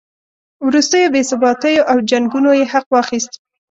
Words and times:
وروستیو 0.67 1.11
بې 1.13 1.21
ثباتیو 1.29 1.87
او 1.91 1.97
جنګونو 2.09 2.51
یې 2.59 2.65
حق 2.73 2.87
واخیست. 2.91 3.31